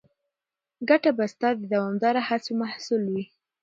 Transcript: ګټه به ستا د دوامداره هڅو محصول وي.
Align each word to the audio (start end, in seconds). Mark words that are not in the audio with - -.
ګټه 0.89 1.11
به 1.17 1.25
ستا 1.33 1.49
د 1.57 1.61
دوامداره 1.73 2.21
هڅو 2.29 2.51
محصول 2.61 3.03
وي. 3.13 3.25